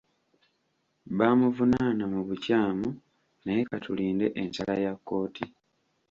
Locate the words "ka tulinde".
3.69-4.27